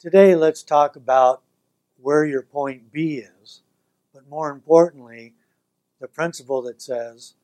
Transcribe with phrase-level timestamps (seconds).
[0.00, 1.42] Today, let's talk about
[2.00, 3.60] where your point B is,
[4.14, 5.34] but more importantly,
[6.00, 7.34] the principle that says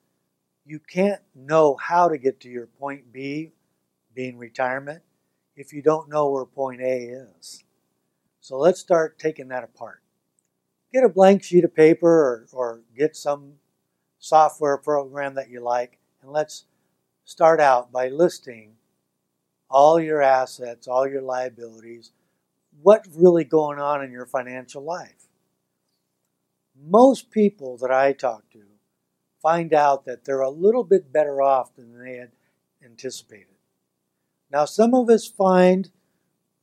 [0.64, 3.53] you can't know how to get to your point B,
[4.14, 5.03] being retirement,
[5.54, 7.63] if you don't know where point A is.
[8.40, 10.01] So let's start taking that apart.
[10.95, 13.57] Get a blank sheet of paper or, or get some
[14.19, 16.65] software program that you like, and let's
[17.27, 18.77] start out by listing
[19.69, 22.12] all your assets, all your liabilities,
[22.83, 25.28] what's really going on in your financial life.
[26.78, 28.62] Most people that I talk to
[29.42, 32.33] find out that they're a little bit better off than they had
[32.84, 33.55] anticipated.
[34.50, 35.91] Now, some of us find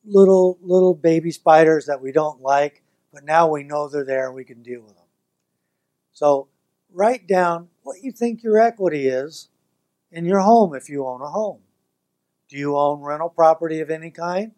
[0.06, 4.36] little little baby spiders that we don't like, but now we know they're there and
[4.36, 5.06] we can deal with them.
[6.12, 6.50] So,
[6.92, 9.50] write down what you think your equity is
[10.12, 11.62] in your home if you own a home.
[12.50, 14.52] Do you own rental property of any kind?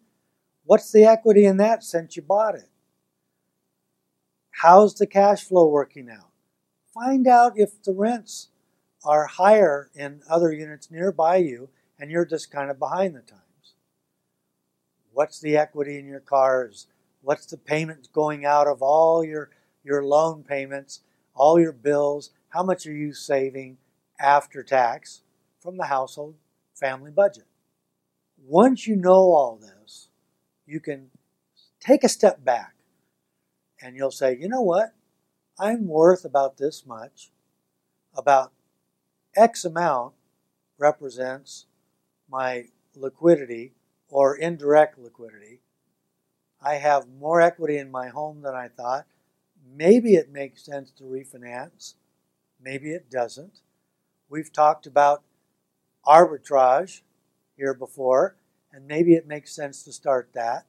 [0.66, 2.68] What's the equity in that since you bought it?
[4.50, 6.30] How's the cash flow working out?
[6.92, 8.48] Find out if the rents
[9.04, 11.68] are higher in other units nearby you
[12.00, 13.74] and you're just kind of behind the times.
[15.12, 16.88] What's the equity in your cars?
[17.22, 19.50] What's the payments going out of all your,
[19.84, 21.00] your loan payments,
[21.34, 22.30] all your bills?
[22.48, 23.78] How much are you saving
[24.18, 25.22] after tax
[25.60, 26.34] from the household
[26.74, 27.46] family budget?
[28.44, 30.08] Once you know all this,
[30.66, 31.10] you can
[31.80, 32.74] take a step back
[33.80, 34.94] and you'll say, you know what?
[35.58, 37.30] I'm worth about this much.
[38.14, 38.52] About
[39.36, 40.14] X amount
[40.78, 41.66] represents
[42.28, 43.72] my liquidity
[44.08, 45.60] or indirect liquidity.
[46.60, 49.06] I have more equity in my home than I thought.
[49.74, 51.94] Maybe it makes sense to refinance.
[52.60, 53.60] Maybe it doesn't.
[54.28, 55.22] We've talked about
[56.06, 57.02] arbitrage
[57.56, 58.36] here before,
[58.76, 60.66] and maybe it makes sense to start that.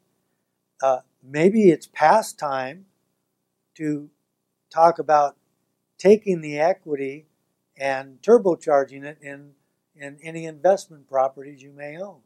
[0.82, 2.86] Uh, maybe it's past time
[3.76, 4.10] to
[4.74, 5.36] talk about
[5.98, 7.26] taking the equity
[7.78, 9.52] and turbocharging it in,
[9.94, 12.20] in any investment properties you may own.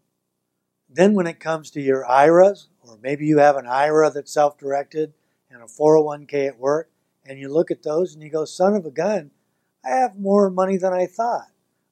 [0.87, 4.57] Then, when it comes to your IRAs, or maybe you have an IRA that's self
[4.59, 5.13] directed
[5.49, 6.91] and a 401k at work,
[7.25, 9.31] and you look at those and you go, son of a gun,
[9.83, 11.47] I have more money than I thought.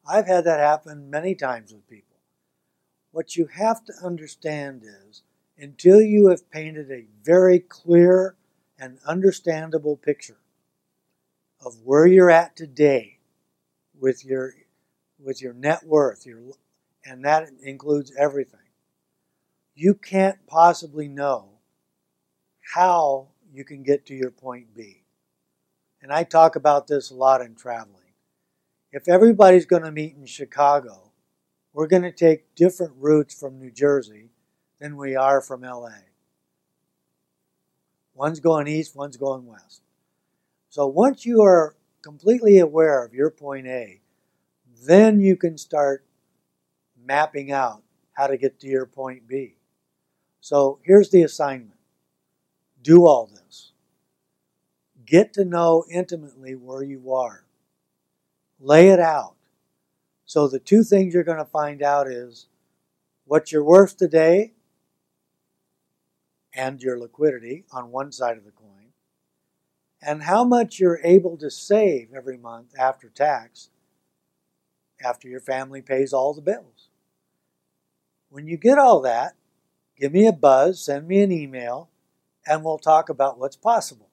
[0.07, 2.08] I've had that happen many times with people.
[3.11, 5.23] What you have to understand is
[5.57, 8.35] until you have painted a very clear
[8.77, 10.37] and understandable picture
[11.65, 13.19] of where you're at today
[13.99, 14.53] with your
[15.21, 16.39] with your net worth your
[17.03, 18.59] and that includes everything
[19.79, 21.47] you can't possibly know
[22.73, 25.03] how you can get to your point B.
[26.01, 27.95] And I talk about this a lot in traveling.
[28.91, 31.08] If everybody's going to meet in Chicago
[31.79, 34.28] we're going to take different routes from New Jersey
[34.81, 35.91] than we are from LA
[38.13, 39.81] One's going east, one's going west.
[40.68, 44.01] So once you are completely aware of your point A,
[44.85, 46.03] then you can start
[47.01, 47.81] mapping out
[48.12, 49.56] how to get to your point B.
[50.41, 51.79] So here's the assignment
[52.81, 53.72] do all this.
[55.06, 57.45] Get to know intimately where you are.
[58.59, 59.35] Lay it out.
[60.29, 62.45] So the two things you're going to find out is
[63.25, 64.53] what you're worth today
[66.53, 68.91] and your liquidity on one side of the coin,
[70.00, 73.72] and how much you're able to save every month after tax,
[75.03, 76.89] after your family pays all the bills.
[78.29, 79.34] When you get all that,
[79.97, 81.89] give me a buzz, send me an email,
[82.45, 84.08] and we'll talk about what's possible.